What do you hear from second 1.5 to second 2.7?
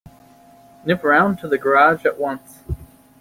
garage at once.